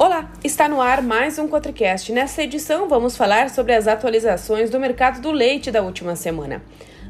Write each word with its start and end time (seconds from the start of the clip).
Olá, 0.00 0.30
está 0.44 0.68
no 0.68 0.80
ar 0.80 1.02
mais 1.02 1.40
um 1.40 1.48
Cotricast. 1.48 2.12
Nessa 2.12 2.44
edição 2.44 2.88
vamos 2.88 3.16
falar 3.16 3.50
sobre 3.50 3.74
as 3.74 3.88
atualizações 3.88 4.70
do 4.70 4.78
mercado 4.78 5.20
do 5.20 5.32
leite 5.32 5.72
da 5.72 5.82
última 5.82 6.14
semana. 6.14 6.62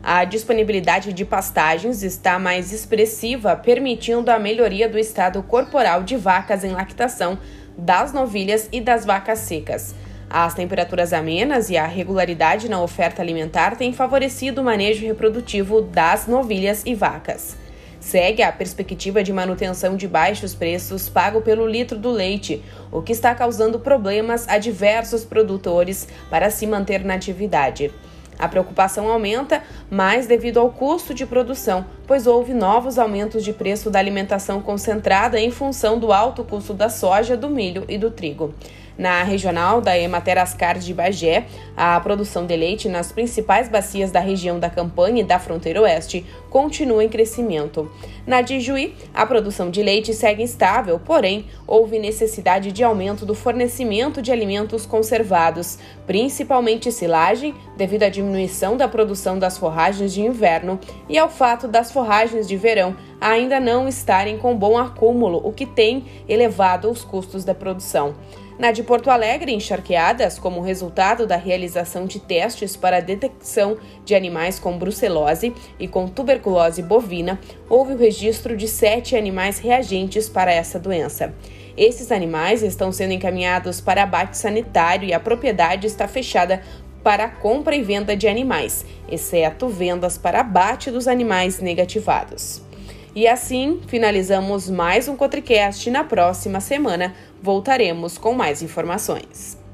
A 0.03 0.25
disponibilidade 0.25 1.13
de 1.13 1.23
pastagens 1.23 2.03
está 2.03 2.39
mais 2.39 2.73
expressiva, 2.73 3.55
permitindo 3.55 4.31
a 4.31 4.39
melhoria 4.39 4.89
do 4.89 4.99
estado 4.99 5.43
corporal 5.43 6.03
de 6.03 6.17
vacas 6.17 6.65
em 6.65 6.71
lactação, 6.71 7.39
das 7.77 8.15
novilhas 8.15 8.71
e 8.73 8.81
das 8.81 9.05
vacas 9.05 9.41
secas. 9.41 9.95
As 10.31 10.55
temperaturas 10.55 11.13
amenas 11.13 11.69
e 11.69 11.77
a 11.77 11.87
regularidade 11.87 12.71
na 12.71 12.81
oferta 12.81 13.21
alimentar 13.21 13.77
têm 13.77 13.93
favorecido 13.93 14.63
o 14.63 14.65
manejo 14.65 15.05
reprodutivo 15.05 15.83
das 15.83 16.27
novilhas 16.27 16.83
e 16.87 16.95
vacas. 16.95 17.55
Segue 18.01 18.43
a 18.43 18.53
perspectiva 18.53 19.23
de 19.23 19.33
manutenção 19.33 19.97
de 19.97 20.07
baixos 20.07 20.55
preços 20.55 21.09
pago 21.09 21.41
pelo 21.41 21.67
litro 21.67 21.99
do 21.99 22.11
leite, 22.11 22.63
o 22.93 23.03
que 23.03 23.13
está 23.13 23.35
causando 23.35 23.81
problemas 23.81 24.49
a 24.49 24.57
diversos 24.57 25.25
produtores 25.25 26.07
para 26.31 26.49
se 26.49 26.67
manter 26.67 27.05
na 27.05 27.15
atividade. 27.15 27.93
A 28.39 28.47
preocupação 28.47 29.09
aumenta 29.09 29.63
mais 29.91 30.29
devido 30.29 30.61
ao 30.61 30.71
custo 30.71 31.13
de 31.13 31.27
produção, 31.27 31.85
pois 32.07 32.27
houve 32.27 32.55
novos 32.55 32.97
aumentos 32.97 33.43
de 33.43 33.53
preço 33.53 33.91
da 33.91 33.99
alimentação 33.99 34.63
concentrada 34.63 35.41
em 35.41 35.51
função 35.51 35.99
do 35.99 36.13
alto 36.13 36.45
custo 36.45 36.73
da 36.73 36.89
soja, 36.89 37.37
do 37.37 37.51
milho 37.51 37.85
e 37.89 37.99
do 37.99 38.13
trigo. 38.13 38.55
Na 38.99 39.23
regional 39.23 39.81
da 39.81 39.97
Emater 39.97 40.39
Ascar 40.39 40.77
de 40.77 40.93
Bagé, 40.93 41.47
a 41.77 42.01
produção 42.01 42.45
de 42.45 42.57
leite 42.57 42.89
nas 42.89 43.13
principais 43.13 43.69
bacias 43.69 44.11
da 44.11 44.19
região 44.19 44.59
da 44.59 44.69
Campanha 44.69 45.21
e 45.21 45.25
da 45.25 45.39
fronteira 45.39 45.81
oeste 45.83 46.27
continua 46.51 47.05
em 47.05 47.09
crescimento. 47.09 47.89
Na 48.27 48.43
de 48.43 48.59
Juí, 48.59 48.97
a 49.15 49.25
produção 49.25 49.71
de 49.71 49.85
leite 49.85 50.13
segue 50.13 50.43
estável, 50.43 50.99
porém, 50.99 51.47
houve 51.65 52.01
necessidade 52.01 52.73
de 52.73 52.83
aumento 52.83 53.25
do 53.25 53.37
fornecimento 53.37 54.21
de 54.21 54.33
alimentos 54.33 54.85
conservados, 54.85 55.79
principalmente 56.05 56.91
silagem, 56.91 57.55
devido 57.77 58.03
à 58.03 58.09
diminuição 58.09 58.77
da 58.77 58.89
produção 58.89 59.39
das 59.39 59.57
forragens 59.57 60.13
de 60.13 60.23
inverno 60.23 60.77
e 61.09 61.17
ao 61.17 61.31
fato 61.31 61.69
das 61.69 61.93
forragens 61.93 62.49
de 62.49 62.57
verão 62.57 62.97
ainda 63.21 63.61
não 63.61 63.87
estarem 63.87 64.39
com 64.39 64.57
bom 64.57 64.77
acúmulo, 64.77 65.41
o 65.45 65.53
que 65.53 65.67
tem 65.67 66.05
elevado 66.29 66.91
os 66.91 67.05
custos 67.05 67.45
da 67.45 67.55
produção. 67.55 68.15
Na 68.59 68.73
de 68.73 68.83
Porto 68.83 69.09
Alegre, 69.09 69.53
encharqueadas 69.53 70.37
como 70.37 70.61
resultado 70.61 71.29
da 71.29 71.37
realização 71.37 72.07
de 72.07 72.19
testes 72.19 72.77
para 72.77 72.97
a 72.97 73.01
detecção 73.01 73.79
de 74.05 74.17
animais 74.17 74.59
com 74.59 74.77
brucelose 74.77 75.55
e 75.79 75.87
com 75.87 76.09
tuberculose 76.09 76.83
bovina, 76.83 77.39
houve 77.71 77.93
o 77.93 77.97
registro 77.97 78.57
de 78.57 78.67
sete 78.67 79.15
animais 79.15 79.61
reagentes 79.61 80.29
para 80.29 80.53
essa 80.53 80.77
doença. 80.77 81.33
Esses 81.77 82.11
animais 82.11 82.65
estão 82.65 82.91
sendo 82.91 83.13
encaminhados 83.13 83.81
para 83.81 84.03
abate 84.03 84.37
sanitário 84.37 85.09
e 85.09 85.15
a 85.15 85.21
propriedade 85.21 85.87
está 85.87 86.09
fechada 86.09 86.61
para 87.05 87.29
compra 87.29 87.77
e 87.77 87.83
venda 87.83 88.17
de 88.17 88.27
animais, 88.27 88.85
exceto 89.09 89.69
vendas 89.69 90.19
para 90.19 90.41
abate 90.41 90.91
dos 90.91 91.07
animais 91.07 91.61
negativados. 91.61 92.67
E 93.15 93.27
assim 93.27 93.81
finalizamos 93.87 94.69
mais 94.69 95.09
um 95.09 95.17
Cotricast. 95.17 95.91
Na 95.91 96.05
próxima 96.05 96.61
semana 96.61 97.15
voltaremos 97.43 98.19
com 98.19 98.35
mais 98.35 98.63
informações. 98.63 99.68